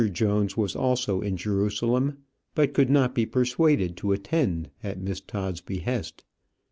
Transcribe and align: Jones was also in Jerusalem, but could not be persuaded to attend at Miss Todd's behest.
Jones 0.11 0.57
was 0.57 0.75
also 0.75 1.21
in 1.21 1.37
Jerusalem, 1.37 2.23
but 2.55 2.73
could 2.73 2.89
not 2.89 3.13
be 3.13 3.27
persuaded 3.27 3.95
to 3.97 4.13
attend 4.13 4.71
at 4.83 4.99
Miss 4.99 5.19
Todd's 5.21 5.61
behest. 5.61 6.23